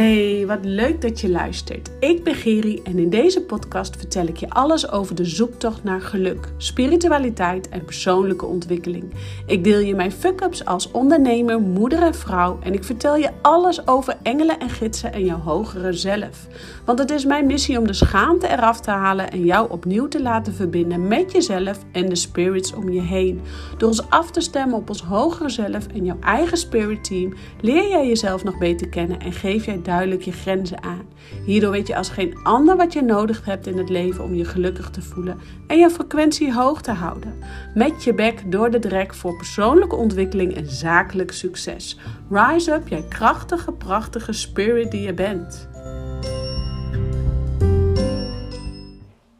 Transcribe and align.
Hey, 0.00 0.46
wat 0.46 0.58
leuk 0.62 1.00
dat 1.00 1.20
je 1.20 1.30
luistert. 1.30 1.90
Ik 1.98 2.24
ben 2.24 2.34
Geri 2.34 2.80
en 2.84 2.98
in 2.98 3.10
deze 3.10 3.42
podcast 3.42 3.96
vertel 3.96 4.26
ik 4.26 4.36
je 4.36 4.50
alles 4.50 4.90
over 4.90 5.14
de 5.14 5.24
zoektocht 5.24 5.84
naar 5.84 6.00
geluk, 6.00 6.52
spiritualiteit 6.56 7.68
en 7.68 7.84
persoonlijke 7.84 8.46
ontwikkeling. 8.46 9.14
Ik 9.46 9.64
deel 9.64 9.78
je 9.78 9.94
mijn 9.94 10.12
fuck-ups 10.12 10.64
als 10.64 10.90
ondernemer, 10.90 11.60
moeder 11.60 12.02
en 12.02 12.14
vrouw 12.14 12.58
en 12.62 12.72
ik 12.72 12.84
vertel 12.84 13.16
je 13.16 13.30
alles 13.42 13.86
over 13.86 14.16
engelen 14.22 14.58
en 14.58 14.70
gidsen 14.70 15.12
en 15.12 15.24
jouw 15.24 15.40
hogere 15.40 15.92
zelf. 15.92 16.46
Want 16.84 16.98
het 16.98 17.10
is 17.10 17.24
mijn 17.24 17.46
missie 17.46 17.78
om 17.78 17.86
de 17.86 17.92
schaamte 17.92 18.48
eraf 18.48 18.80
te 18.80 18.90
halen 18.90 19.30
en 19.30 19.44
jou 19.44 19.70
opnieuw 19.70 20.08
te 20.08 20.22
laten 20.22 20.54
verbinden 20.54 21.08
met 21.08 21.32
jezelf 21.32 21.78
en 21.92 22.08
de 22.08 22.16
spirits 22.16 22.74
om 22.74 22.90
je 22.90 23.00
heen. 23.02 23.40
Door 23.78 23.88
ons 23.88 24.10
af 24.10 24.30
te 24.30 24.40
stemmen 24.40 24.76
op 24.76 24.88
ons 24.88 25.02
hogere 25.02 25.48
zelf 25.48 25.86
en 25.86 26.04
jouw 26.04 26.18
eigen 26.20 26.56
spirit 26.56 27.04
team 27.04 27.34
leer 27.60 27.88
jij 27.88 28.06
jezelf 28.06 28.44
nog 28.44 28.58
beter 28.58 28.88
kennen 28.88 29.20
en 29.20 29.32
geef 29.32 29.64
jij 29.64 29.80
duidelijk 29.90 30.22
je 30.22 30.32
grenzen 30.32 30.82
aan. 30.82 31.08
Hierdoor 31.44 31.70
weet 31.70 31.86
je 31.86 31.96
als 31.96 32.08
geen 32.08 32.38
ander 32.42 32.76
wat 32.76 32.92
je 32.92 33.02
nodig 33.02 33.44
hebt 33.44 33.66
in 33.66 33.78
het 33.78 33.88
leven 33.88 34.24
om 34.24 34.34
je 34.34 34.44
gelukkig 34.44 34.90
te 34.90 35.02
voelen 35.02 35.40
en 35.66 35.78
je 35.78 35.90
frequentie 35.90 36.52
hoog 36.52 36.82
te 36.82 36.90
houden. 36.90 37.34
Met 37.74 38.04
je 38.04 38.14
bek 38.14 38.52
door 38.52 38.70
de 38.70 38.78
drek 38.78 39.14
voor 39.14 39.36
persoonlijke 39.36 39.96
ontwikkeling 39.96 40.56
en 40.56 40.66
zakelijk 40.66 41.32
succes. 41.32 41.98
Rise 42.30 42.72
up, 42.72 42.88
jij 42.88 43.04
krachtige, 43.08 43.72
prachtige 43.72 44.32
spirit 44.32 44.90
die 44.90 45.00
je 45.00 45.14
bent. 45.14 45.68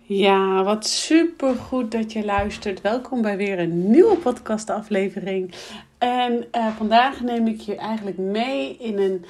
Ja, 0.02 0.64
wat 0.64 0.86
super 0.86 1.54
goed 1.54 1.90
dat 1.90 2.12
je 2.12 2.24
luistert. 2.24 2.80
Welkom 2.80 3.22
bij 3.22 3.36
weer 3.36 3.58
een 3.58 3.90
nieuwe 3.90 4.16
podcastaflevering. 4.16 5.54
En 5.98 6.44
uh, 6.56 6.66
vandaag 6.76 7.20
neem 7.20 7.46
ik 7.46 7.60
je 7.60 7.76
eigenlijk 7.76 8.18
mee 8.18 8.76
in 8.76 8.98
een 8.98 9.24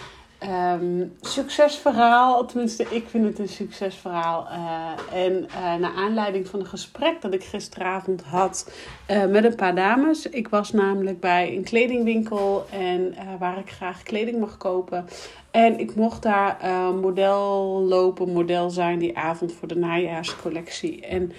Um, 0.49 1.12
succesverhaal, 1.21 2.47
tenminste, 2.47 2.87
ik 2.91 3.09
vind 3.09 3.25
het 3.25 3.39
een 3.39 3.48
succesverhaal. 3.48 4.47
Uh, 4.51 5.23
en 5.25 5.47
uh, 5.48 5.75
naar 5.75 5.92
aanleiding 5.97 6.48
van 6.48 6.61
een 6.61 6.67
gesprek 6.67 7.20
dat 7.20 7.34
ik 7.34 7.45
gisteravond 7.45 8.23
had 8.23 8.73
uh, 9.11 9.27
met 9.27 9.45
een 9.45 9.55
paar 9.55 9.75
dames. 9.75 10.27
Ik 10.27 10.48
was 10.48 10.73
namelijk 10.73 11.20
bij 11.20 11.56
een 11.56 11.64
kledingwinkel 11.64 12.67
en 12.70 13.14
waar 13.39 13.59
ik 13.59 13.70
graag 13.70 14.03
kleding 14.03 14.41
mag 14.41 14.56
kopen. 14.56 15.06
En 15.51 15.79
ik 15.79 15.95
mocht 15.95 16.23
daar 16.23 16.57
model 17.01 17.81
lopen, 17.89 18.33
model 18.33 18.70
zijn 18.70 18.98
die 18.98 19.19
avond 19.19 19.53
voor 19.53 19.69
de 19.69 19.77
najaarscollectie. 19.77 21.07
En 21.07 21.33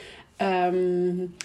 um, 0.73 1.35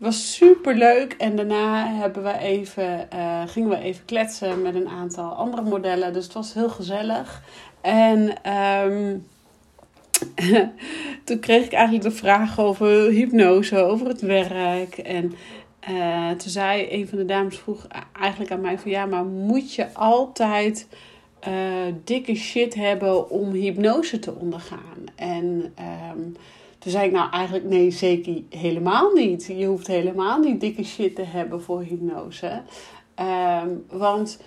was 0.00 0.34
super 0.34 0.74
leuk. 0.74 1.12
En 1.12 1.36
daarna 1.36 1.86
hebben 1.86 2.22
we 2.22 2.38
even, 2.38 3.08
uh, 3.14 3.42
gingen 3.46 3.68
we 3.68 3.78
even 3.78 4.04
kletsen 4.04 4.62
met 4.62 4.74
een 4.74 4.88
aantal 4.88 5.32
andere 5.32 5.62
modellen. 5.62 6.12
Dus 6.12 6.24
het 6.24 6.32
was 6.32 6.54
heel 6.54 6.68
gezellig. 6.68 7.42
En 7.80 8.50
um, 8.86 9.26
toen 11.24 11.38
kreeg 11.38 11.64
ik 11.64 11.72
eigenlijk 11.72 12.04
de 12.04 12.18
vraag 12.18 12.58
over 12.58 13.10
hypnose, 13.10 13.76
over 13.76 14.06
het 14.06 14.20
werk. 14.20 14.98
En 14.98 15.34
uh, 15.90 16.30
toen 16.30 16.50
zei 16.50 16.86
een 16.90 17.08
van 17.08 17.18
de 17.18 17.24
dames 17.24 17.58
vroeg 17.58 17.86
eigenlijk 18.20 18.52
aan 18.52 18.60
mij 18.60 18.78
van 18.78 18.90
ja, 18.90 19.06
maar 19.06 19.24
moet 19.24 19.74
je 19.74 19.94
altijd 19.94 20.86
uh, 21.48 21.54
dikke 22.04 22.34
shit 22.34 22.74
hebben 22.74 23.30
om 23.30 23.52
hypnose 23.52 24.18
te 24.18 24.34
ondergaan? 24.34 25.04
En 25.16 25.74
um, 26.12 26.36
toen 26.80 26.92
zei 26.92 27.06
ik 27.06 27.12
nou 27.12 27.30
eigenlijk 27.30 27.64
nee, 27.64 27.90
zeker 27.90 28.42
helemaal 28.48 29.12
niet. 29.12 29.46
Je 29.46 29.66
hoeft 29.66 29.86
helemaal 29.86 30.38
niet 30.38 30.60
dikke 30.60 30.84
shit 30.84 31.14
te 31.14 31.22
hebben 31.22 31.62
voor 31.62 31.82
hypnose. 31.82 32.62
Um, 33.64 33.84
want 33.88 34.40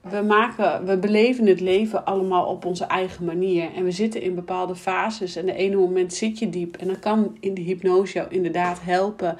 we, 0.00 0.22
maken, 0.22 0.84
we 0.84 0.96
beleven 0.96 1.46
het 1.46 1.60
leven 1.60 2.04
allemaal 2.04 2.46
op 2.46 2.64
onze 2.64 2.84
eigen 2.84 3.24
manier. 3.24 3.74
En 3.74 3.84
we 3.84 3.90
zitten 3.90 4.22
in 4.22 4.34
bepaalde 4.34 4.74
fases. 4.74 5.36
En 5.36 5.46
de 5.46 5.54
ene 5.54 5.76
moment 5.76 6.14
zit 6.14 6.38
je 6.38 6.48
diep. 6.48 6.76
En 6.76 6.86
dan 6.86 6.98
kan 6.98 7.36
in 7.40 7.54
de 7.54 7.60
hypnose 7.60 8.12
jou 8.12 8.28
inderdaad 8.30 8.82
helpen 8.82 9.36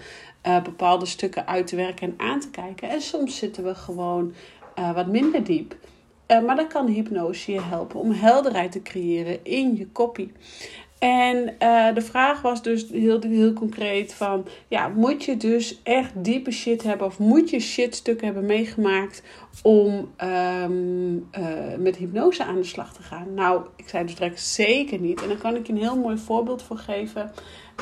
uh, 0.46 0.62
bepaalde 0.62 1.06
stukken 1.06 1.46
uit 1.46 1.66
te 1.66 1.76
werken 1.76 2.08
en 2.08 2.14
aan 2.16 2.40
te 2.40 2.50
kijken. 2.50 2.88
En 2.88 3.00
soms 3.00 3.36
zitten 3.36 3.64
we 3.64 3.74
gewoon 3.74 4.32
uh, 4.78 4.94
wat 4.94 5.06
minder 5.06 5.44
diep. 5.44 5.76
Uh, 6.28 6.44
maar 6.44 6.56
dan 6.56 6.68
kan 6.68 6.86
hypnose 6.86 7.52
je 7.52 7.60
helpen 7.60 8.00
om 8.00 8.10
helderheid 8.10 8.72
te 8.72 8.82
creëren 8.82 9.44
in 9.44 9.76
je 9.76 9.86
koppie. 9.86 10.32
En 11.02 11.36
uh, 11.38 11.94
de 11.94 12.00
vraag 12.00 12.42
was 12.42 12.62
dus 12.62 12.88
heel, 12.90 13.20
heel 13.20 13.52
concreet 13.52 14.14
van... 14.14 14.46
Ja, 14.68 14.88
moet 14.88 15.24
je 15.24 15.36
dus 15.36 15.82
echt 15.82 16.24
diepe 16.24 16.50
shit 16.50 16.82
hebben... 16.82 17.06
of 17.06 17.18
moet 17.18 17.50
je 17.50 17.60
shitstukken 17.60 18.26
hebben 18.26 18.46
meegemaakt... 18.46 19.22
om 19.62 20.12
um, 20.24 21.28
uh, 21.38 21.76
met 21.78 21.96
hypnose 21.96 22.44
aan 22.44 22.54
de 22.54 22.64
slag 22.64 22.92
te 22.92 23.02
gaan? 23.02 23.34
Nou, 23.34 23.66
ik 23.76 23.88
zei 23.88 24.04
dus 24.04 24.14
direct 24.14 24.40
zeker 24.40 24.98
niet. 24.98 25.22
En 25.22 25.28
daar 25.28 25.36
kan 25.36 25.56
ik 25.56 25.66
je 25.66 25.72
een 25.72 25.78
heel 25.78 25.96
mooi 25.96 26.18
voorbeeld 26.18 26.62
voor 26.62 26.78
geven. 26.78 27.32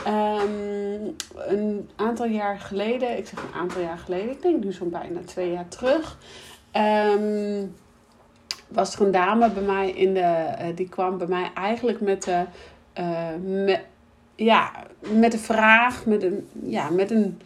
Um, 0.07 1.17
een 1.35 1.89
aantal 1.97 2.27
jaar 2.27 2.59
geleden... 2.59 3.19
Ik 3.19 3.27
zeg 3.27 3.43
een 3.43 3.61
aantal 3.61 3.81
jaar 3.83 3.99
geleden... 3.99 4.31
Ik 4.31 4.43
denk 4.43 4.65
nu 4.65 4.73
zo'n 4.73 4.91
bijna 4.91 5.21
twee 5.25 5.53
jaar 5.53 5.69
terug... 5.69 6.19
Um, 7.17 7.75
was 8.69 8.95
er 8.95 9.07
een 9.07 9.11
dame 9.11 9.51
bij 9.51 9.63
mij 9.63 9.91
in 9.91 10.15
de... 10.15 10.55
Uh, 10.61 10.67
die 10.75 10.89
kwam 10.89 11.19
bij 11.19 11.27
mij 11.27 11.51
eigenlijk 11.55 12.01
met 12.01 12.23
de 12.23 12.45
uh, 12.99 13.29
met, 13.65 13.81
ja, 14.35 14.73
met 15.13 15.33
een 15.33 15.39
vraag, 15.39 16.07
met 16.07 16.23
een, 16.23 16.49
ja, 16.63 16.91
met 16.91 17.11
een, 17.11 17.41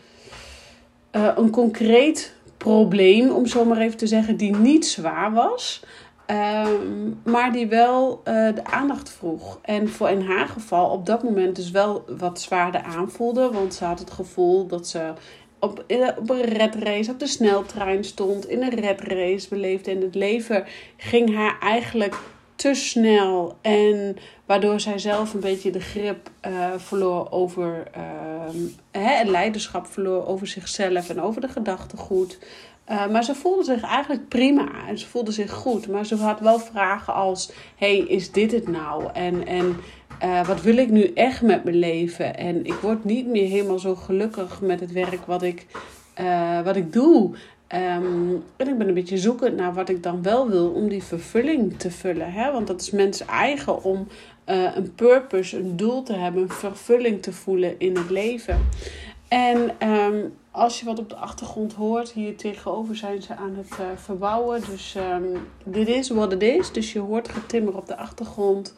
uh, 1.12 1.30
een 1.36 1.50
concreet 1.50 2.34
probleem, 2.56 3.30
om 3.30 3.46
zo 3.46 3.64
maar 3.64 3.78
even 3.78 3.96
te 3.96 4.06
zeggen, 4.06 4.36
die 4.36 4.56
niet 4.56 4.86
zwaar 4.86 5.32
was. 5.32 5.84
Um, 6.26 7.20
maar 7.24 7.52
die 7.52 7.66
wel 7.66 8.22
uh, 8.24 8.54
de 8.54 8.64
aandacht 8.64 9.10
vroeg. 9.10 9.58
En 9.62 9.88
voor 9.88 10.08
in 10.10 10.20
haar 10.20 10.48
geval 10.48 10.90
op 10.90 11.06
dat 11.06 11.22
moment 11.22 11.56
dus 11.56 11.70
wel 11.70 12.04
wat 12.18 12.40
zwaarder 12.40 12.82
aanvoelde. 12.82 13.50
Want 13.52 13.74
ze 13.74 13.84
had 13.84 13.98
het 13.98 14.10
gevoel 14.10 14.66
dat 14.66 14.88
ze 14.88 15.12
op, 15.58 15.84
op 16.18 16.30
een 16.30 16.42
redrace, 16.42 17.10
op 17.10 17.18
de 17.18 17.26
sneltrein 17.26 18.04
stond, 18.04 18.48
in 18.48 18.62
een 18.62 18.80
redrace 18.80 19.48
beleefde. 19.48 19.90
En 19.90 20.00
het 20.00 20.14
leven 20.14 20.64
ging 20.96 21.34
haar 21.34 21.58
eigenlijk 21.60 22.18
te 22.64 22.74
snel 22.74 23.56
en 23.60 24.16
waardoor 24.46 24.80
zij 24.80 24.98
zelf 24.98 25.34
een 25.34 25.40
beetje 25.40 25.70
de 25.70 25.80
grip 25.80 26.30
uh, 26.46 26.72
verloor 26.76 27.30
over 27.30 27.82
uh, 27.96 28.64
hè, 28.90 29.24
leiderschap 29.24 29.86
verloor 29.86 30.26
over 30.26 30.46
zichzelf 30.46 31.08
en 31.08 31.20
over 31.20 31.40
de 31.40 31.48
gedachtegoed. 31.48 32.38
Uh, 32.90 33.08
maar 33.08 33.24
ze 33.24 33.34
voelde 33.34 33.64
zich 33.64 33.82
eigenlijk 33.82 34.28
prima 34.28 34.68
en 34.88 34.98
ze 34.98 35.06
voelde 35.06 35.32
zich 35.32 35.50
goed. 35.50 35.88
Maar 35.88 36.06
ze 36.06 36.16
had 36.16 36.40
wel 36.40 36.58
vragen 36.58 37.14
als: 37.14 37.52
hey, 37.76 37.96
is 37.98 38.32
dit 38.32 38.52
het 38.52 38.68
nou? 38.68 39.04
En, 39.12 39.46
en 39.46 39.76
uh, 40.22 40.46
wat 40.46 40.62
wil 40.62 40.76
ik 40.76 40.90
nu 40.90 41.04
echt 41.14 41.42
met 41.42 41.64
mijn 41.64 41.76
leven? 41.76 42.36
En 42.36 42.64
ik 42.64 42.74
word 42.74 43.04
niet 43.04 43.26
meer 43.26 43.48
helemaal 43.48 43.78
zo 43.78 43.94
gelukkig 43.94 44.60
met 44.60 44.80
het 44.80 44.92
werk 44.92 45.26
wat 45.26 45.42
ik, 45.42 45.66
wat 46.64 46.76
ik 46.76 46.92
doe. 46.92 47.34
Um, 47.68 48.42
en 48.56 48.68
ik 48.68 48.78
ben 48.78 48.88
een 48.88 48.94
beetje 48.94 49.18
zoekend 49.18 49.56
naar 49.56 49.74
wat 49.74 49.88
ik 49.88 50.02
dan 50.02 50.22
wel 50.22 50.48
wil 50.48 50.68
om 50.70 50.88
die 50.88 51.02
vervulling 51.02 51.78
te 51.78 51.90
vullen. 51.90 52.32
Hè? 52.32 52.52
Want 52.52 52.66
dat 52.66 52.80
is 52.80 52.90
mensen 52.90 53.26
eigen 53.26 53.82
om 53.82 54.06
uh, 54.46 54.76
een 54.76 54.94
purpose, 54.94 55.58
een 55.58 55.76
doel 55.76 56.02
te 56.02 56.12
hebben, 56.12 56.42
een 56.42 56.48
vervulling 56.48 57.22
te 57.22 57.32
voelen 57.32 57.78
in 57.78 57.96
het 57.96 58.10
leven. 58.10 58.58
En 59.28 59.88
um, 59.88 60.32
als 60.50 60.80
je 60.80 60.84
wat 60.84 60.98
op 60.98 61.08
de 61.08 61.16
achtergrond 61.16 61.72
hoort, 61.72 62.12
hier 62.12 62.36
tegenover 62.36 62.96
zijn 62.96 63.22
ze 63.22 63.36
aan 63.36 63.54
het 63.56 63.78
uh, 63.80 63.86
verbouwen. 63.94 64.60
Dus 64.70 64.94
um, 64.94 65.46
dit 65.64 65.88
is 65.88 66.10
wat 66.10 66.30
het 66.30 66.42
is. 66.42 66.72
Dus 66.72 66.92
je 66.92 66.98
hoort 66.98 67.28
getimmer 67.28 67.76
op 67.76 67.86
de 67.86 67.96
achtergrond. 67.96 68.74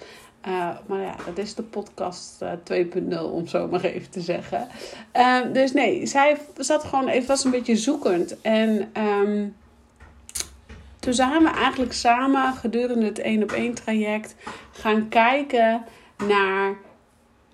Uh, 0.47 0.71
maar 0.87 1.01
ja, 1.01 1.17
dat 1.27 1.39
is 1.39 1.55
de 1.55 1.63
podcast 1.63 2.43
uh, 2.43 2.53
eh, 2.53 2.87
2.0, 3.19 3.21
om 3.33 3.47
zo 3.47 3.69
maar 3.69 3.85
even 3.85 4.11
te 4.11 4.21
zeggen. 4.21 4.69
Uh, 5.17 5.41
dus 5.53 5.73
nee, 5.73 6.07
zij 6.07 6.37
zat 6.59 6.85
gewoon 6.85 7.09
even, 7.09 7.29
was 7.29 7.45
een 7.45 7.51
beetje 7.51 7.77
zoekend. 7.77 8.41
En 8.41 8.91
um, 9.03 9.57
toen 10.99 11.15
zijn 11.15 11.43
we 11.43 11.51
eigenlijk 11.51 11.93
samen 11.93 12.53
gedurende 12.53 13.07
het 13.07 13.19
één 13.19 13.43
op 13.43 13.53
één 13.53 13.75
traject 13.75 14.35
gaan 14.73 15.09
kijken 15.09 15.85
naar 16.27 16.77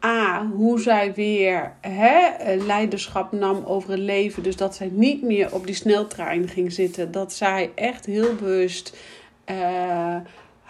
A, 0.05 0.47
hoe 0.47 0.81
zij 0.81 1.15
weer 1.15 1.73
hè, 1.81 2.55
leiderschap 2.57 3.33
nam 3.33 3.65
over 3.65 3.91
het 3.91 3.99
leven. 3.99 4.43
Dus 4.43 4.57
dat 4.57 4.75
zij 4.75 4.89
niet 4.93 5.23
meer 5.23 5.55
op 5.55 5.67
die 5.67 5.75
sneltrein 5.75 6.49
ging 6.49 6.73
zitten. 6.73 7.13
Dat 7.13 7.33
zij 7.33 7.71
echt 7.75 8.07
heel 8.07 8.35
bewust 8.35 8.97
uh, 9.51 10.17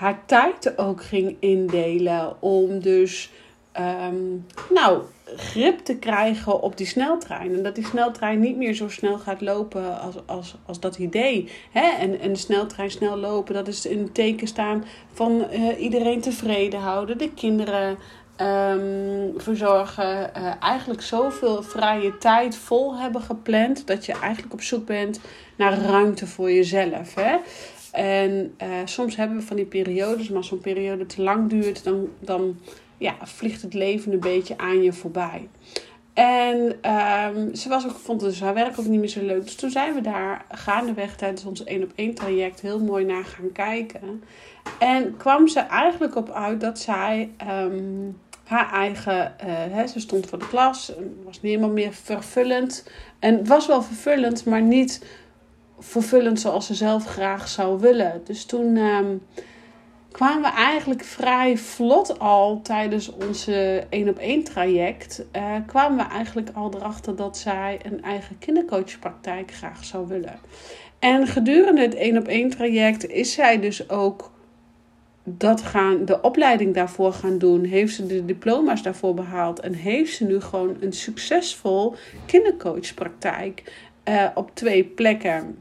haar 0.02 0.22
tijd 0.26 0.78
ook 0.78 1.02
ging 1.02 1.36
indelen. 1.40 2.42
Om 2.42 2.80
dus, 2.80 3.30
um, 4.06 4.46
nou, 4.70 5.02
grip 5.36 5.78
te 5.78 5.96
krijgen 5.96 6.62
op 6.62 6.76
die 6.76 6.86
sneltrein. 6.86 7.54
En 7.54 7.62
dat 7.62 7.74
die 7.74 7.86
sneltrein 7.86 8.40
niet 8.40 8.56
meer 8.56 8.74
zo 8.74 8.88
snel 8.88 9.18
gaat 9.18 9.40
lopen 9.40 10.00
als, 10.00 10.14
als, 10.26 10.54
als 10.66 10.80
dat 10.80 10.98
idee. 10.98 11.48
Hè? 11.70 11.86
En, 11.98 12.20
en 12.20 12.32
de 12.32 12.38
sneltrein 12.38 12.90
snel 12.90 13.16
lopen, 13.16 13.54
dat 13.54 13.68
is 13.68 13.84
het 13.84 14.14
teken 14.14 14.46
staan 14.46 14.84
van 15.12 15.46
uh, 15.52 15.82
iedereen 15.82 16.20
tevreden 16.20 16.80
houden. 16.80 17.18
De 17.18 17.30
kinderen 17.34 17.98
um, 18.40 19.32
verzorgen. 19.36 20.30
Uh, 20.36 20.52
eigenlijk 20.60 21.02
zoveel 21.02 21.62
vrije 21.62 22.18
tijd 22.18 22.56
vol 22.56 22.96
hebben 22.98 23.20
gepland. 23.20 23.86
Dat 23.86 24.06
je 24.06 24.12
eigenlijk 24.12 24.52
op 24.52 24.62
zoek 24.62 24.86
bent 24.86 25.20
naar 25.56 25.78
ruimte 25.78 26.26
voor 26.26 26.52
jezelf. 26.52 27.14
Hè? 27.14 27.36
En 27.92 28.54
uh, 28.62 28.68
soms 28.84 29.16
hebben 29.16 29.36
we 29.36 29.42
van 29.42 29.56
die 29.56 29.64
periodes, 29.64 30.28
maar 30.28 30.36
als 30.36 30.48
zo'n 30.48 30.58
periode 30.58 31.06
te 31.06 31.22
lang 31.22 31.50
duurt, 31.50 31.84
dan, 31.84 32.08
dan 32.20 32.56
ja, 32.96 33.16
vliegt 33.22 33.62
het 33.62 33.74
leven 33.74 34.12
een 34.12 34.20
beetje 34.20 34.58
aan 34.58 34.82
je 34.82 34.92
voorbij. 34.92 35.48
En 36.14 36.56
um, 37.36 37.54
ze 37.54 37.68
was 37.68 37.84
ook, 37.84 37.96
vond 37.96 38.20
dus 38.20 38.40
haar 38.40 38.54
werk 38.54 38.78
ook 38.78 38.86
niet 38.86 39.00
meer 39.00 39.08
zo 39.08 39.24
leuk. 39.24 39.44
Dus 39.44 39.54
toen 39.54 39.70
zijn 39.70 39.94
we 39.94 40.00
daar 40.00 40.44
gaandeweg 40.50 41.16
tijdens 41.16 41.44
ons 41.44 41.64
één 41.64 41.82
op 41.82 41.92
één 41.94 42.14
traject 42.14 42.60
heel 42.60 42.80
mooi 42.80 43.04
naar 43.04 43.24
gaan 43.24 43.52
kijken. 43.52 44.22
En 44.78 45.16
kwam 45.16 45.48
ze 45.48 45.60
eigenlijk 45.60 46.16
op 46.16 46.30
uit 46.30 46.60
dat 46.60 46.78
zij 46.78 47.30
um, 47.50 48.18
haar 48.44 48.72
eigen, 48.72 49.34
hè, 49.70 49.86
ze 49.86 50.00
stond 50.00 50.26
voor 50.26 50.38
de 50.38 50.48
klas, 50.48 50.92
was 51.24 51.40
niet 51.40 51.52
helemaal 51.52 51.74
meer 51.74 51.92
vervullend. 51.92 52.90
En 53.18 53.46
was 53.46 53.66
wel 53.66 53.82
vervullend, 53.82 54.44
maar 54.44 54.62
niet 54.62 55.04
vervullend 55.82 56.40
zoals 56.40 56.66
ze 56.66 56.74
zelf 56.74 57.06
graag 57.06 57.48
zou 57.48 57.80
willen. 57.80 58.20
Dus 58.24 58.44
toen 58.44 58.76
um, 58.76 59.22
kwamen 60.12 60.42
we 60.42 60.56
eigenlijk 60.56 61.04
vrij 61.04 61.56
vlot 61.56 62.18
al 62.18 62.60
tijdens 62.62 63.12
onze 63.12 63.86
één 63.88 64.08
op 64.08 64.18
één 64.18 64.44
traject. 64.44 65.24
Uh, 65.36 65.54
kwamen 65.66 65.96
we 66.06 66.12
eigenlijk 66.12 66.50
al 66.54 66.72
erachter 66.74 67.16
dat 67.16 67.38
zij 67.38 67.80
een 67.82 68.02
eigen 68.02 68.38
kindercoachpraktijk 68.38 69.52
graag 69.52 69.84
zou 69.84 70.08
willen. 70.08 70.38
En 70.98 71.26
gedurende 71.26 71.80
het 71.80 71.94
één 71.94 72.18
op 72.18 72.26
één 72.28 72.50
traject 72.50 73.08
is 73.08 73.32
zij 73.32 73.60
dus 73.60 73.90
ook 73.90 74.30
dat 75.24 75.62
gaan, 75.62 76.04
de 76.04 76.20
opleiding 76.20 76.74
daarvoor 76.74 77.12
gaan 77.12 77.38
doen. 77.38 77.64
Heeft 77.64 77.94
ze 77.94 78.06
de 78.06 78.24
diploma's 78.24 78.82
daarvoor 78.82 79.14
behaald. 79.14 79.60
En 79.60 79.74
heeft 79.74 80.16
ze 80.16 80.24
nu 80.24 80.40
gewoon 80.40 80.76
een 80.80 80.92
succesvol 80.92 81.94
kindercoachpraktijk 82.26 83.72
uh, 84.08 84.26
op 84.34 84.50
twee 84.54 84.84
plekken. 84.84 85.56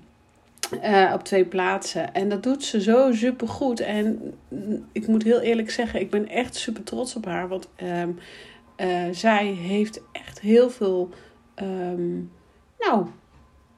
Uh, 0.84 1.12
op 1.14 1.24
twee 1.24 1.46
plaatsen. 1.46 2.14
En 2.14 2.30
dat 2.30 2.44
doet 2.44 2.64
ze 2.64 2.82
zo 2.82 3.12
super 3.12 3.48
goed. 3.48 3.80
En 3.80 4.34
ik 4.92 5.08
moet 5.08 5.24
heel 5.24 5.40
eerlijk 5.40 5.72
zeggen, 5.72 6.00
ik 6.00 6.10
ben 6.10 6.28
echt 6.28 6.56
super 6.56 6.84
trots 6.84 7.16
op 7.16 7.26
haar. 7.26 7.48
Want 7.48 7.70
um, 7.84 8.20
uh, 8.78 9.04
zij 9.12 9.46
heeft 9.46 10.02
echt 10.12 10.40
heel 10.40 10.70
veel 10.70 11.10
um, 11.62 12.32
nou, 12.80 13.06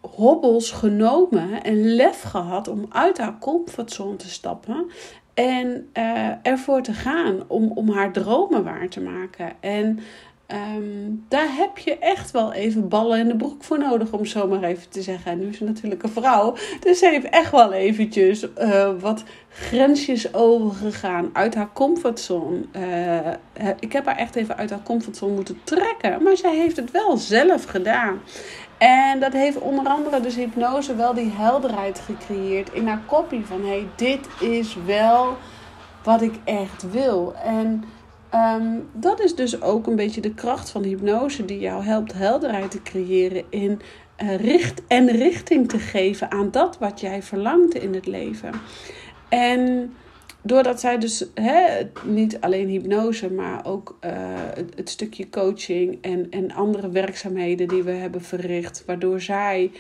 hobbels 0.02 0.72
genomen 0.72 1.64
en 1.64 1.96
lef 1.96 2.22
gehad 2.22 2.68
om 2.68 2.86
uit 2.90 3.18
haar 3.18 3.38
comfortzone 3.40 4.16
te 4.16 4.30
stappen. 4.30 4.86
En 5.34 5.90
uh, 5.94 6.30
ervoor 6.42 6.82
te 6.82 6.94
gaan 6.94 7.44
om, 7.48 7.72
om 7.72 7.90
haar 7.90 8.12
dromen 8.12 8.64
waar 8.64 8.90
te 8.90 9.02
maken. 9.02 9.52
En 9.60 10.00
um, 10.48 11.26
daar 11.28 11.56
heb 11.56 11.78
je 11.78 11.98
echt 11.98 12.32
wel 12.32 12.54
even 12.54 12.88
ballen 12.88 13.20
in 13.20 13.28
de 13.28 13.36
broek 13.36 13.64
voor 13.64 13.80
nodig, 13.80 14.12
om 14.12 14.26
zo 14.26 14.48
maar 14.48 14.64
even 14.64 14.90
te 14.90 15.02
zeggen. 15.02 15.32
En 15.32 15.40
nu 15.40 15.48
is 15.48 15.58
ze 15.58 15.64
natuurlijk 15.64 16.04
een 16.04 16.10
vrouw, 16.10 16.56
dus 16.80 17.00
ze 17.00 17.10
heeft 17.10 17.30
echt 17.30 17.52
wel 17.52 17.74
eventjes 17.74 18.48
uh, 18.58 18.90
wat 19.00 19.24
grensjes 19.50 20.34
overgegaan 20.34 21.30
uit 21.34 21.56
haar 21.56 21.70
comfortzone. 21.74 22.62
Uh, 22.76 23.70
ik 23.80 23.94
heb 23.94 24.06
haar 24.06 24.18
echt 24.18 24.36
even 24.36 24.58
uit 24.58 24.70
haar 24.70 24.84
comfortzone 24.84 25.34
moeten 25.34 25.60
trekken, 25.64 26.24
maar 26.24 26.38
zij 26.38 26.56
heeft 26.56 26.76
het 26.76 26.92
wel 26.92 27.18
zelf 27.18 27.64
gedaan. 27.64 28.22
En 28.78 29.20
dat 29.20 29.34
heeft 29.34 29.60
onder 29.60 29.88
andere 29.88 30.20
dus 30.20 30.36
hypnose 30.36 30.96
wel 30.96 31.14
die 31.14 31.32
helderheid 31.36 32.00
gecreëerd 32.00 32.74
in 32.74 32.88
haar 32.88 33.02
kopie 33.06 33.46
van 33.46 33.66
hey, 33.66 33.88
dit 33.96 34.28
is 34.40 34.78
wel 34.86 35.38
wat 36.04 36.22
ik 36.22 36.34
echt 36.44 36.92
wil. 36.92 37.34
En 37.44 37.84
um, 38.36 38.90
dat 38.94 39.20
is 39.20 39.36
dus 39.36 39.62
ook 39.62 39.88
een 39.88 39.96
beetje 39.96 40.22
de 40.22 40.34
kracht 40.34 40.70
van 40.70 40.84
hypnose 40.84 41.46
die 41.46 41.60
jou 41.60 41.84
helpt 41.84 42.14
helderheid 42.14 42.72
te 42.72 42.82
creëren 42.82 43.44
in 43.50 43.82
uh, 44.24 44.36
richt 44.36 44.82
en 44.88 45.10
richting 45.10 45.70
te 45.70 45.80
geven 45.80 46.32
aan 46.32 46.52
dat 46.52 46.78
wat 46.78 47.00
jij 47.00 47.24
verlangt 47.24 47.74
in 47.74 47.94
het 47.94 48.08
leven. 48.08 48.52
En 49.30 49.94
doordat 50.42 50.80
zij 50.80 50.98
dus 50.98 51.26
hè, 51.34 51.82
niet 52.04 52.42
alleen 52.42 52.68
hypnose, 52.68 53.32
maar 53.32 53.66
ook 53.66 53.98
uh, 54.06 54.12
het, 54.76 54.90
stukje 54.90 55.30
coaching 55.30 55.98
en, 56.02 56.28
en 56.30 56.52
andere 56.52 56.90
werkzaamheden 56.90 57.68
die 57.68 57.84
we 57.84 57.92
hebben 57.92 58.22
verricht, 58.22 58.84
waardoor 58.86 59.22
zij 59.22 59.72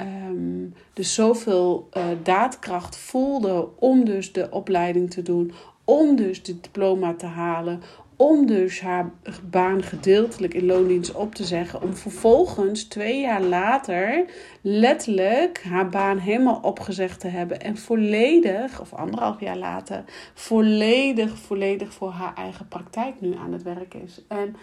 um, 0.00 0.74
dus 0.92 1.14
zoveel 1.14 1.88
uh, 1.96 2.04
daadkracht 2.22 2.96
voelde 2.96 3.68
om 3.78 4.04
dus 4.04 4.32
de 4.32 4.50
opleiding 4.50 5.10
te 5.10 5.22
doen, 5.22 5.52
om 5.84 6.16
dus 6.16 6.36
het 6.36 6.62
diploma 6.62 7.14
te 7.14 7.26
halen, 7.26 7.82
om 8.16 8.46
dus 8.46 8.80
haar 8.80 9.10
baan 9.50 9.82
gedeeltelijk 9.82 10.54
in 10.54 10.66
loondienst 10.66 11.14
op 11.14 11.34
te 11.34 11.44
zeggen. 11.44 11.82
Om 11.82 11.94
vervolgens 11.94 12.84
twee 12.84 13.20
jaar 13.20 13.42
later 13.42 14.24
letterlijk 14.60 15.62
haar 15.62 15.88
baan 15.88 16.18
helemaal 16.18 16.60
opgezegd 16.62 17.20
te 17.20 17.28
hebben. 17.28 17.60
En 17.60 17.76
volledig, 17.76 18.80
of 18.80 18.92
anderhalf 18.92 19.40
jaar 19.40 19.56
later, 19.56 20.04
volledig, 20.34 21.38
volledig 21.38 21.92
voor 21.92 22.10
haar 22.10 22.34
eigen 22.34 22.68
praktijk 22.68 23.20
nu 23.20 23.34
aan 23.36 23.52
het 23.52 23.62
werk 23.62 23.94
is. 23.94 24.20
En 24.28 24.56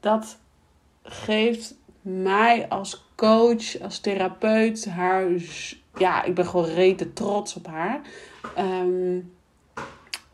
dat 0.00 0.38
geeft 1.02 1.74
mij 2.00 2.68
als 2.68 3.04
coach, 3.16 3.80
als 3.80 3.98
therapeut, 3.98 4.86
haar. 4.88 5.30
Ja, 5.98 6.22
ik 6.22 6.34
ben 6.34 6.46
gewoon 6.46 6.66
rete 6.66 7.12
trots 7.12 7.56
op 7.56 7.66
haar. 7.66 8.00
Um, 8.58 9.34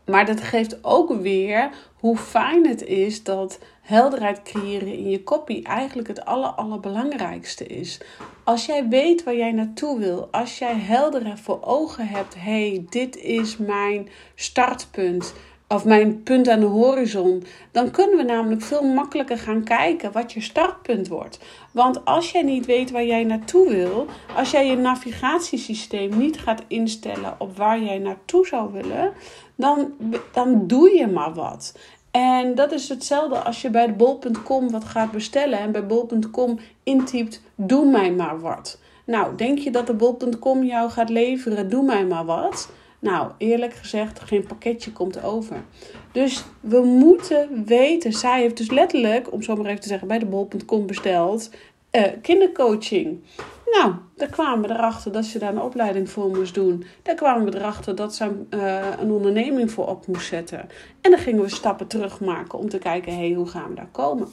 maar 0.05 0.25
dat 0.25 0.41
geeft 0.41 0.83
ook 0.83 1.21
weer 1.21 1.69
hoe 1.99 2.17
fijn 2.17 2.67
het 2.67 2.83
is 2.83 3.23
dat 3.23 3.59
helderheid 3.81 4.41
creëren 4.41 4.93
in 4.93 5.09
je 5.09 5.23
kopie 5.23 5.63
eigenlijk 5.63 6.07
het 6.07 6.25
aller, 6.25 6.49
allerbelangrijkste 6.49 7.65
is. 7.65 7.99
Als 8.43 8.65
jij 8.65 8.87
weet 8.87 9.23
waar 9.23 9.35
jij 9.35 9.51
naartoe 9.51 9.99
wil, 9.99 10.27
als 10.31 10.57
jij 10.57 10.75
helder 10.75 11.37
voor 11.37 11.59
ogen 11.61 12.07
hebt, 12.07 12.35
hey, 12.37 12.85
dit 12.89 13.17
is 13.17 13.57
mijn 13.57 14.09
startpunt 14.35 15.33
of 15.73 15.85
mijn 15.85 16.23
punt 16.23 16.49
aan 16.49 16.59
de 16.59 16.65
horizon, 16.65 17.43
dan 17.71 17.91
kunnen 17.91 18.17
we 18.17 18.23
namelijk 18.23 18.61
veel 18.61 18.83
makkelijker 18.83 19.37
gaan 19.37 19.63
kijken 19.63 20.11
wat 20.11 20.33
je 20.33 20.41
startpunt 20.41 21.07
wordt. 21.07 21.39
Want 21.71 22.05
als 22.05 22.31
jij 22.31 22.41
niet 22.41 22.65
weet 22.65 22.91
waar 22.91 23.05
jij 23.05 23.23
naartoe 23.23 23.69
wil, 23.69 24.05
als 24.35 24.51
jij 24.51 24.67
je 24.67 24.75
navigatiesysteem 24.75 26.17
niet 26.17 26.39
gaat 26.39 26.63
instellen 26.67 27.35
op 27.37 27.57
waar 27.57 27.83
jij 27.83 27.97
naartoe 27.97 28.47
zou 28.47 28.71
willen, 28.71 29.11
dan, 29.55 29.93
dan 30.33 30.67
doe 30.67 30.95
je 30.95 31.07
maar 31.07 31.33
wat. 31.33 31.73
En 32.11 32.55
dat 32.55 32.71
is 32.71 32.89
hetzelfde 32.89 33.37
als 33.37 33.61
je 33.61 33.69
bij 33.69 33.95
bol.com 33.95 34.71
wat 34.71 34.83
gaat 34.83 35.11
bestellen 35.11 35.59
en 35.59 35.71
bij 35.71 35.85
bol.com 35.85 36.59
intypt: 36.83 37.41
Doe 37.55 37.85
mij 37.85 38.11
maar 38.11 38.39
wat. 38.39 38.79
Nou, 39.05 39.35
denk 39.35 39.57
je 39.57 39.71
dat 39.71 39.87
de 39.87 39.93
bol.com 39.93 40.63
jou 40.63 40.89
gaat 40.89 41.09
leveren? 41.09 41.69
Doe 41.69 41.83
mij 41.83 42.05
maar 42.05 42.25
wat. 42.25 42.69
Nou, 43.03 43.31
eerlijk 43.37 43.73
gezegd, 43.73 44.19
geen 44.19 44.45
pakketje 44.47 44.91
komt 44.91 45.23
over. 45.23 45.63
Dus 46.11 46.43
we 46.59 46.79
moeten 46.79 47.63
weten, 47.65 48.13
zij 48.13 48.41
heeft 48.41 48.57
dus 48.57 48.69
letterlijk, 48.69 49.31
om 49.31 49.41
zo 49.41 49.55
maar 49.55 49.65
even 49.65 49.81
te 49.81 49.87
zeggen, 49.87 50.07
bij 50.07 50.19
de 50.19 50.25
bol.com 50.25 50.85
besteld, 50.85 51.49
uh, 51.91 52.03
kindercoaching. 52.21 53.19
Nou, 53.65 53.93
daar 54.15 54.29
kwamen 54.29 54.69
we 54.69 54.75
erachter 54.75 55.11
dat 55.11 55.25
ze 55.25 55.39
daar 55.39 55.51
een 55.51 55.61
opleiding 55.61 56.09
voor 56.09 56.29
moest 56.29 56.53
doen. 56.53 56.85
Daar 57.01 57.15
kwamen 57.15 57.51
we 57.51 57.57
erachter 57.57 57.95
dat 57.95 58.15
ze 58.15 58.31
uh, 58.49 58.87
een 58.99 59.11
onderneming 59.11 59.71
voor 59.71 59.87
op 59.87 60.07
moest 60.07 60.27
zetten. 60.27 60.69
En 61.01 61.11
dan 61.11 61.19
gingen 61.19 61.41
we 61.43 61.49
stappen 61.49 61.87
terug 61.87 62.19
maken 62.19 62.59
om 62.59 62.69
te 62.69 62.77
kijken, 62.77 63.11
hé, 63.11 63.27
hey, 63.27 63.33
hoe 63.33 63.47
gaan 63.47 63.69
we 63.69 63.75
daar 63.75 63.89
komen? 63.91 64.27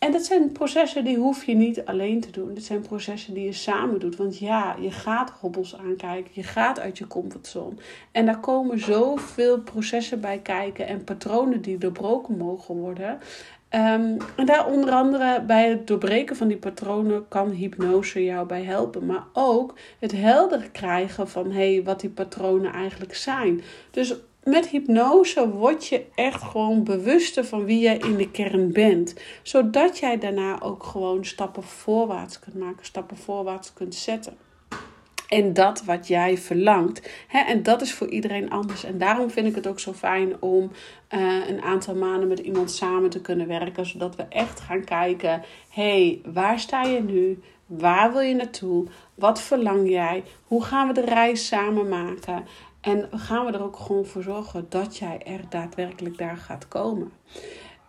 En 0.00 0.12
dat 0.12 0.24
zijn 0.24 0.52
processen 0.52 1.04
die 1.04 1.16
hoef 1.16 1.44
je 1.44 1.54
niet 1.54 1.84
alleen 1.84 2.20
te 2.20 2.30
doen. 2.30 2.54
Dit 2.54 2.64
zijn 2.64 2.80
processen 2.80 3.34
die 3.34 3.44
je 3.44 3.52
samen 3.52 4.00
doet. 4.00 4.16
Want 4.16 4.38
ja, 4.38 4.76
je 4.80 4.90
gaat 4.90 5.32
hobbels 5.40 5.76
aankijken. 5.76 6.30
Je 6.34 6.42
gaat 6.42 6.80
uit 6.80 6.98
je 6.98 7.06
comfortzone. 7.06 7.74
En 8.12 8.26
daar 8.26 8.40
komen 8.40 8.78
zoveel 8.78 9.60
processen 9.60 10.20
bij 10.20 10.38
kijken 10.38 10.86
en 10.86 11.04
patronen 11.04 11.60
die 11.60 11.78
doorbroken 11.78 12.36
mogen 12.36 12.74
worden. 12.74 13.18
Um, 13.74 14.16
en 14.36 14.46
daar 14.46 14.66
onder 14.66 14.90
andere 14.90 15.42
bij 15.42 15.68
het 15.68 15.86
doorbreken 15.86 16.36
van 16.36 16.48
die 16.48 16.56
patronen 16.56 17.28
kan 17.28 17.50
hypnose 17.50 18.24
jou 18.24 18.46
bij 18.46 18.62
helpen. 18.62 19.06
Maar 19.06 19.24
ook 19.32 19.74
het 19.98 20.12
helder 20.12 20.70
krijgen 20.70 21.28
van 21.28 21.50
hey, 21.50 21.82
wat 21.84 22.00
die 22.00 22.10
patronen 22.10 22.72
eigenlijk 22.72 23.14
zijn. 23.14 23.62
Dus 23.90 24.14
met 24.44 24.68
hypnose 24.68 25.48
word 25.48 25.86
je 25.86 26.04
echt 26.14 26.42
gewoon 26.42 26.84
bewuster 26.84 27.44
van 27.44 27.64
wie 27.64 27.80
jij 27.80 27.96
in 27.96 28.16
de 28.16 28.30
kern 28.30 28.72
bent. 28.72 29.14
Zodat 29.42 29.98
jij 29.98 30.18
daarna 30.18 30.60
ook 30.60 30.82
gewoon 30.82 31.24
stappen 31.24 31.62
voorwaarts 31.62 32.38
kunt 32.38 32.56
maken, 32.56 32.84
stappen 32.84 33.16
voorwaarts 33.16 33.72
kunt 33.72 33.94
zetten. 33.94 34.36
En 35.28 35.52
dat 35.52 35.84
wat 35.84 36.08
jij 36.08 36.38
verlangt. 36.38 37.10
en 37.28 37.62
dat 37.62 37.82
is 37.82 37.92
voor 37.92 38.08
iedereen 38.08 38.50
anders. 38.50 38.84
En 38.84 38.98
daarom 38.98 39.30
vind 39.30 39.46
ik 39.46 39.54
het 39.54 39.66
ook 39.66 39.80
zo 39.80 39.92
fijn 39.92 40.42
om 40.42 40.70
uh, 41.14 41.48
een 41.48 41.62
aantal 41.62 41.94
maanden 41.94 42.28
met 42.28 42.38
iemand 42.38 42.70
samen 42.70 43.10
te 43.10 43.20
kunnen 43.20 43.46
werken. 43.46 43.86
Zodat 43.86 44.16
we 44.16 44.22
echt 44.28 44.60
gaan 44.60 44.84
kijken: 44.84 45.42
hey, 45.68 46.20
waar 46.24 46.58
sta 46.58 46.82
je 46.82 47.02
nu? 47.02 47.40
Waar 47.66 48.12
wil 48.12 48.20
je 48.20 48.34
naartoe? 48.34 48.86
Wat 49.14 49.42
verlang 49.42 49.88
jij? 49.88 50.22
Hoe 50.46 50.64
gaan 50.64 50.86
we 50.86 50.92
de 50.92 51.04
reis 51.04 51.46
samen 51.46 51.88
maken? 51.88 52.44
En 52.80 53.08
gaan 53.12 53.46
we 53.46 53.52
er 53.52 53.62
ook 53.62 53.76
gewoon 53.76 54.06
voor 54.06 54.22
zorgen 54.22 54.66
dat 54.68 54.96
jij 54.96 55.22
er 55.26 55.40
daadwerkelijk 55.48 56.18
daar 56.18 56.36
gaat 56.36 56.68
komen. 56.68 57.12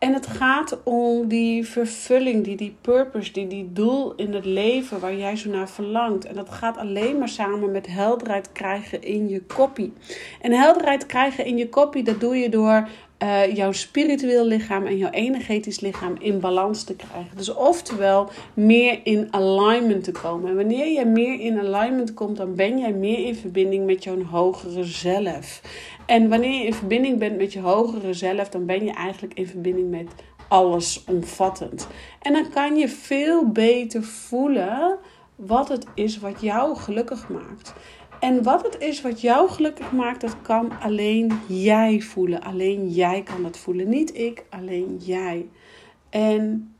En 0.01 0.13
het 0.13 0.27
gaat 0.27 0.83
om 0.83 1.27
die 1.27 1.67
vervulling, 1.67 2.43
die, 2.43 2.55
die 2.55 2.75
purpose, 2.81 3.31
die, 3.31 3.47
die 3.47 3.73
doel 3.73 4.15
in 4.15 4.33
het 4.33 4.45
leven 4.45 4.99
waar 4.99 5.15
jij 5.15 5.35
zo 5.35 5.49
naar 5.49 5.69
verlangt. 5.69 6.25
En 6.25 6.35
dat 6.35 6.49
gaat 6.49 6.77
alleen 6.77 7.17
maar 7.17 7.29
samen 7.29 7.71
met 7.71 7.87
helderheid 7.87 8.51
krijgen 8.51 9.01
in 9.01 9.29
je 9.29 9.41
koppie. 9.41 9.93
En 10.41 10.51
helderheid 10.51 11.05
krijgen 11.05 11.45
in 11.45 11.57
je 11.57 11.69
koppie, 11.69 12.03
dat 12.03 12.19
doe 12.19 12.35
je 12.35 12.49
door 12.49 12.87
uh, 13.23 13.55
jouw 13.55 13.71
spiritueel 13.71 14.45
lichaam 14.45 14.85
en 14.85 14.97
jouw 14.97 15.09
energetisch 15.09 15.79
lichaam 15.79 16.15
in 16.19 16.39
balans 16.39 16.83
te 16.83 16.95
krijgen. 16.95 17.37
Dus 17.37 17.53
oftewel 17.53 18.29
meer 18.53 18.99
in 19.03 19.27
alignment 19.31 20.03
te 20.03 20.11
komen. 20.11 20.49
En 20.49 20.55
wanneer 20.55 20.91
je 20.91 21.05
meer 21.05 21.39
in 21.39 21.59
alignment 21.59 22.13
komt, 22.13 22.37
dan 22.37 22.55
ben 22.55 22.79
jij 22.79 22.93
meer 22.93 23.25
in 23.25 23.35
verbinding 23.35 23.85
met 23.85 24.03
jouw 24.03 24.23
hogere 24.23 24.83
zelf. 24.83 25.61
En 26.05 26.29
wanneer 26.29 26.59
je 26.59 26.65
in 26.65 26.73
verbinding 26.73 27.19
bent 27.19 27.37
met 27.37 27.53
je 27.53 27.59
hogere 27.59 28.13
zelf, 28.13 28.49
dan 28.49 28.65
ben 28.65 28.85
je 28.85 28.91
eigenlijk 28.91 29.33
in 29.33 29.47
verbinding 29.47 29.89
met 29.89 30.07
alles 30.47 31.03
omvattend. 31.07 31.87
En 32.21 32.33
dan 32.33 32.49
kan 32.49 32.75
je 32.75 32.87
veel 32.87 33.47
beter 33.47 34.03
voelen 34.03 34.97
wat 35.35 35.69
het 35.69 35.85
is 35.93 36.19
wat 36.19 36.41
jou 36.41 36.75
gelukkig 36.75 37.29
maakt. 37.29 37.73
En 38.21 38.43
wat 38.43 38.63
het 38.63 38.77
is 38.79 39.01
wat 39.01 39.21
jou 39.21 39.49
gelukkig 39.49 39.91
maakt, 39.91 40.21
dat 40.21 40.35
kan 40.41 40.71
alleen 40.79 41.39
jij 41.47 42.01
voelen. 42.01 42.41
Alleen 42.41 42.89
jij 42.89 43.23
kan 43.23 43.43
dat 43.43 43.57
voelen. 43.57 43.89
Niet 43.89 44.17
ik, 44.17 44.43
alleen 44.49 44.97
jij. 44.97 45.47
En 46.09 46.75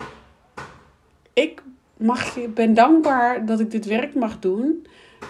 ik 1.34 1.64
mag, 1.98 2.38
ben 2.54 2.74
dankbaar 2.74 3.46
dat 3.46 3.60
ik 3.60 3.72
dit 3.72 3.86
werk 3.86 4.16
mag 4.16 4.40
doen. 4.40 4.86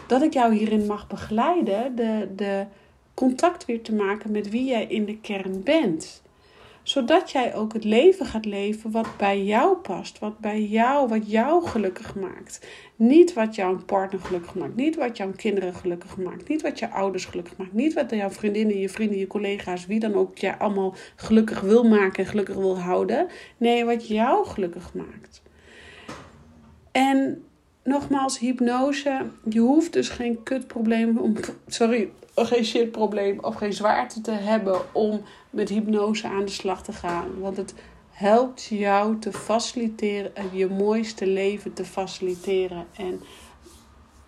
Dat 0.08 0.22
ik 0.22 0.34
jou 0.34 0.56
hierin 0.56 0.86
mag 0.86 1.08
begeleiden. 1.08 1.96
De, 1.96 2.27
de 2.36 2.65
contact 3.13 3.65
weer 3.65 3.82
te 3.82 3.94
maken 3.94 4.32
met 4.32 4.50
wie 4.50 4.65
jij 4.65 4.86
in 4.86 5.06
de 5.06 5.18
kern 5.18 5.63
bent 5.63 6.22
zodat 6.84 7.32
jij 7.32 7.56
ook 7.56 7.74
het 7.74 7.84
leven 7.84 8.26
gaat 8.26 8.46
leven 8.46 8.92
wat 8.92 9.08
bij 9.18 9.44
jou 9.44 9.76
past, 9.76 10.20
wat 10.20 10.40
bij 10.40 10.64
jou, 10.64 11.08
wat 11.08 11.32
jou 11.32 11.68
gelukkig 11.68 12.16
maakt. 12.16 12.68
Niet 12.96 13.34
wat 13.34 13.56
jouw 13.56 13.78
partner 13.86 14.22
gelukkig 14.22 14.56
maakt, 14.56 14.76
niet 14.76 14.96
wat 14.96 15.18
jouw 15.18 15.32
kinderen 15.36 15.74
gelukkig 15.74 16.18
maakt, 16.18 16.48
niet 16.48 16.62
wat 16.62 16.80
jouw 16.80 16.90
ouders 16.90 17.26
gelukkig 17.26 17.58
maakt, 17.58 17.74
niet 17.74 17.94
wat 17.94 18.10
jouw 18.10 18.30
vriendinnen, 18.30 18.80
je 18.80 18.90
vrienden, 18.90 19.18
je 19.18 19.28
collega's, 19.28 19.86
wie 19.86 20.00
dan 20.00 20.14
ook 20.14 20.38
jij 20.38 20.58
allemaal 20.58 20.96
gelukkig 21.16 21.60
wil 21.60 21.84
maken 21.84 22.24
en 22.24 22.30
gelukkig 22.30 22.56
wil 22.56 22.80
houden. 22.80 23.28
Nee, 23.58 23.86
wat 23.86 24.08
jou 24.08 24.46
gelukkig 24.46 24.94
maakt. 24.94 25.42
En 26.92 27.44
nogmaals, 27.84 28.40
hypnose, 28.40 29.26
je 29.50 29.60
hoeft 29.60 29.94
dus 29.94 30.10
geen 30.10 30.44
kutprobleem 30.44 31.18
om, 31.18 31.36
sorry, 31.68 32.12
geen 32.36 32.66
shitprobleem 32.66 33.40
of 33.40 33.56
geen 33.56 33.74
zwaarte 33.74 34.22
te 34.22 34.32
hebben 34.32 34.94
om 34.94 35.22
met 35.50 35.70
hypnose 35.70 36.28
aan 36.28 36.46
de 36.46 36.52
slag 36.52 36.84
te 36.84 36.94
gaan. 36.94 37.40
Want 37.40 37.58
het 37.58 37.74
helpt 38.10 38.64
jou 38.64 39.20
te 39.20 39.34
faciliteren 39.34 40.36
en 40.36 40.50
je 40.54 40.68
mooiste 40.68 41.28
leven 41.28 41.74
te 41.74 41.86
faciliteren. 41.86 42.86
En 42.98 43.22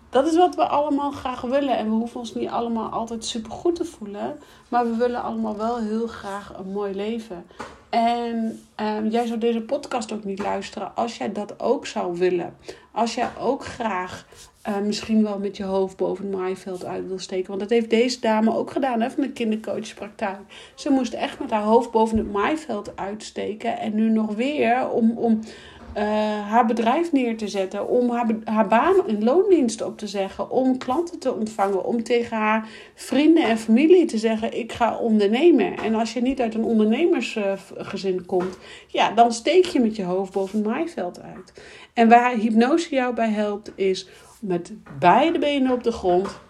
dat 0.10 0.28
is 0.28 0.36
wat 0.36 0.56
we 0.56 0.68
allemaal 0.68 1.12
graag 1.12 1.42
willen. 1.42 1.78
En 1.78 1.86
we 1.86 1.96
hoeven 1.96 2.20
ons 2.20 2.34
niet 2.34 2.50
allemaal 2.50 2.90
altijd 2.90 3.26
super 3.26 3.52
goed 3.52 3.76
te 3.76 3.86
voelen. 3.86 4.40
Maar 4.70 4.86
we 4.86 4.96
willen 4.96 5.22
allemaal 5.22 5.58
wel 5.58 5.78
heel 5.78 6.08
graag 6.08 6.54
een 6.58 6.72
mooi 6.72 6.94
leven. 6.94 7.46
En 7.94 8.60
um, 8.76 9.08
jij 9.10 9.26
zou 9.26 9.40
deze 9.40 9.62
podcast 9.62 10.12
ook 10.12 10.24
niet 10.24 10.40
luisteren 10.40 10.96
als 10.96 11.18
jij 11.18 11.32
dat 11.32 11.60
ook 11.60 11.88
zou 11.88 12.18
willen. 12.18 12.56
Als 12.92 13.16
jij 13.16 13.30
ook 13.40 13.66
graag 13.66 14.28
uh, 14.68 14.78
misschien 14.80 15.24
wel 15.24 15.40
met 15.40 15.58
je 15.58 15.64
hoofd 15.64 15.98
boven 15.98 16.26
het 16.26 16.36
maaiveld 16.36 16.86
uit 16.86 17.08
wil 17.08 17.20
steken. 17.20 17.48
Want 17.48 17.60
dat 17.60 17.70
heeft 17.70 17.90
deze 17.90 18.20
dame 18.20 18.56
ook 18.56 18.72
gedaan 18.72 19.02
hè, 19.02 19.12
van 19.12 19.24
de 19.24 19.32
kindercoachpraktijk. 19.32 20.38
Ze 20.76 20.90
moest 20.90 21.14
echt 21.14 21.40
met 21.40 21.52
haar 21.52 21.64
hoofd 21.64 21.92
boven 21.92 22.18
het 22.18 22.32
maaiveld 22.32 22.98
uitsteken. 22.98 23.78
En 23.78 23.96
nu 23.96 24.10
nog 24.10 24.36
weer 24.36 24.90
om, 24.90 25.18
om 25.18 25.40
uh, 25.98 26.04
haar 26.50 26.66
bedrijf 26.66 27.12
neer 27.12 27.38
te 27.38 27.48
zetten, 27.48 27.88
om 27.88 28.10
haar, 28.10 28.28
haar 28.44 28.68
baan 28.68 29.08
in 29.08 29.24
loondienst 29.24 29.82
op 29.82 29.98
te 29.98 30.08
zeggen, 30.08 30.50
om 30.50 30.78
klanten 30.78 31.20
te 31.20 31.34
ontvangen, 31.34 31.86
om 31.86 32.04
tegen 32.04 32.38
haar 32.38 32.68
vrienden 32.96 33.44
en 33.44 33.58
familie 33.58 34.06
te 34.06 34.18
zeggen: 34.18 34.58
Ik 34.58 34.72
ga 34.72 34.98
ondernemen. 34.98 35.78
En 35.78 35.96
als 35.96 36.14
je 36.14 36.22
niet 36.22 36.42
uit 36.42 36.54
een 36.54 36.64
ondernemersgezin 36.64 38.26
komt, 38.26 38.58
ja, 38.88 39.12
dan 39.12 39.32
steek 39.32 39.66
je 39.66 39.80
met 39.80 39.96
je 39.96 40.04
hoofd 40.04 40.34
boven 40.34 40.58
het 40.58 40.68
maaiveld 40.68 41.22
uit. 41.22 41.54
En 41.94 42.10
waar 42.10 42.36
hypnose 42.36 42.96
jou 42.96 43.14
bij 43.14 43.30
helpt, 43.30 43.72
is 43.76 44.08
met 44.42 44.74
beide 45.00 45.40
benen 45.40 45.72
op 45.72 45.84
de 45.84 45.92
grond 45.92 46.42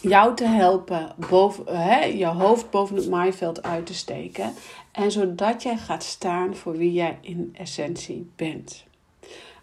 jou 0.00 0.34
te 0.34 0.44
helpen 0.44 1.08
boven, 1.28 1.76
hè, 1.76 2.04
je 2.04 2.26
hoofd 2.26 2.70
boven 2.70 2.96
het 2.96 3.08
maaiveld 3.08 3.62
uit 3.62 3.86
te 3.86 3.94
steken. 3.94 4.52
En 4.92 5.10
zodat 5.10 5.62
jij 5.62 5.76
gaat 5.76 6.02
staan 6.02 6.56
voor 6.56 6.76
wie 6.76 6.92
jij 6.92 7.18
in 7.20 7.54
essentie 7.58 8.30
bent. 8.36 8.84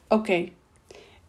Oké, 0.07 0.49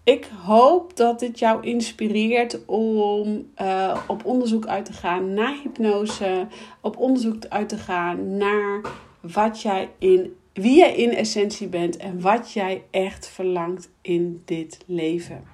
ik 0.07 0.31
hoop 0.43 0.97
dat 0.97 1.19
dit 1.19 1.39
jou 1.39 1.67
inspireert 1.67 2.65
om 2.67 3.51
uh, 3.63 4.01
op 4.09 4.25
onderzoek 4.25 4.67
uit 4.67 4.85
te 4.85 4.93
gaan 4.93 5.35
naar 5.35 5.57
hypnose. 5.63 6.47
Op 6.81 6.97
onderzoek 6.97 7.47
uit 7.49 7.69
te 7.69 7.77
gaan 7.77 8.37
naar 8.37 8.81
wat 9.21 9.63
jij 9.63 9.91
in, 9.99 10.37
wie 10.53 10.77
jij 10.77 10.95
in 10.95 11.11
essentie 11.11 11.69
bent 11.69 11.97
en 11.97 12.21
wat 12.21 12.53
jij 12.53 12.85
echt 12.91 13.29
verlangt 13.29 13.91
in 14.03 14.43
dit 14.45 14.79
leven. 14.87 15.45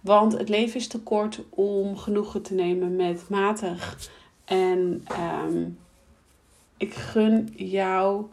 Want 0.00 0.38
het 0.38 0.48
leven 0.48 0.76
is 0.76 0.88
te 0.88 1.00
kort 1.00 1.44
om 1.50 1.96
genoegen 1.96 2.42
te 2.42 2.54
nemen 2.54 2.96
met 2.96 3.28
matig. 3.28 4.10
En 4.44 5.04
um, 5.46 5.78
ik 6.76 6.94
gun 6.94 7.52
jou 7.56 8.24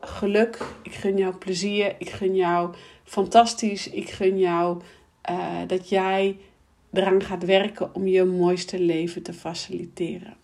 geluk, 0.00 0.58
ik 0.82 0.94
gun 0.94 1.16
jou 1.16 1.34
plezier, 1.34 1.94
ik 1.98 2.10
gun 2.10 2.34
jou 2.34 2.74
fantastisch, 3.04 3.88
ik 3.88 4.10
gun 4.10 4.38
jou 4.38 4.80
uh, 5.30 5.58
dat 5.66 5.88
jij 5.88 6.36
eraan 6.92 7.22
gaat 7.22 7.44
werken 7.44 7.94
om 7.94 8.06
je 8.06 8.24
mooiste 8.24 8.80
leven 8.80 9.22
te 9.22 9.32
faciliteren. 9.32 10.36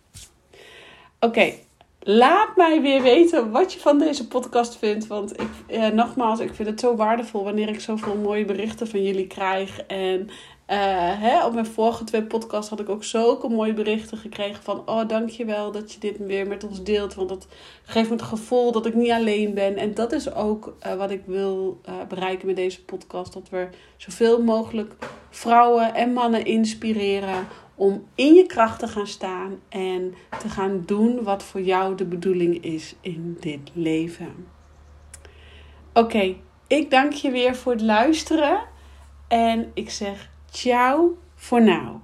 Oké, 1.21 1.53
laat 2.01 2.57
mij 2.57 2.81
weer 2.81 3.03
weten 3.03 3.51
wat 3.51 3.73
je 3.73 3.79
van 3.79 3.99
deze 3.99 4.27
podcast 4.27 4.77
vindt. 4.77 5.07
Want 5.07 5.41
ik, 5.41 5.51
eh, 5.67 5.89
nogmaals, 5.89 6.41
ik 6.41 6.55
vind 6.55 6.69
het 6.69 6.81
zo 6.81 6.97
waardevol 6.97 7.45
wanneer 7.45 7.69
ik 7.69 7.81
zoveel 7.81 8.17
mooie 8.17 8.45
berichten 8.45 8.89
van 8.89 9.03
jullie 9.03 9.27
krijg. 9.27 9.81
En 9.81 10.29
hè, 10.77 11.45
op 11.47 11.53
mijn 11.53 11.67
vorige 11.67 12.05
twee 12.05 12.23
podcasts 12.23 12.71
had 12.71 12.81
ik 12.81 12.89
ook 12.89 13.05
zulke 13.05 13.49
mooie 13.49 13.73
berichten 13.73 14.19
gekregen 14.19 14.63
van... 14.63 14.83
Oh, 14.87 15.09
dankjewel 15.09 15.73
dat 15.73 15.93
je 15.93 16.01
dit 16.01 16.19
weer 16.19 16.47
met 16.47 16.65
ons 16.65 16.83
deelt. 16.83 17.15
Want 17.15 17.29
dat 17.29 17.47
geeft 17.83 18.09
me 18.09 18.15
het 18.15 18.25
gevoel 18.25 18.73
dat 18.73 18.87
ik 18.87 18.95
niet 18.95 19.11
alleen 19.11 19.55
ben. 19.55 19.77
En 19.77 19.95
dat 19.95 20.13
is 20.13 20.35
ook 20.35 20.77
uh, 20.87 20.95
wat 20.95 21.11
ik 21.11 21.23
wil 21.27 21.81
uh, 21.89 21.95
bereiken 22.09 22.47
met 22.47 22.57
deze 22.57 22.85
podcast. 22.85 23.33
Dat 23.33 23.49
we 23.49 23.69
zoveel 23.97 24.43
mogelijk 24.43 24.95
vrouwen 25.31 25.95
en 25.95 26.13
mannen 26.13 26.45
inspireren 26.45 27.47
om 27.75 28.07
in 28.15 28.35
je 28.35 28.47
kracht 28.47 28.79
te 28.79 28.89
gaan 28.89 29.07
staan. 29.07 29.61
En 29.69 30.15
te 30.39 30.49
gaan 30.49 30.83
doen 30.87 31.23
wat 31.23 31.43
voor 31.43 31.61
jou 31.61 31.95
de 31.95 32.07
bedoeling 32.07 32.65
is 32.65 32.95
in 33.01 33.37
dit 33.41 33.71
leven. 33.73 34.47
Oké, 35.93 36.35
ik 36.67 36.91
dank 36.91 37.13
je 37.13 37.31
weer 37.31 37.57
voor 37.57 37.73
het 37.73 37.83
luisteren. 37.83 38.61
En 39.29 39.71
ik 39.75 39.91
zeg 39.91 40.31
Ciao 40.53 41.17
for 41.37 41.61
now. 41.61 42.03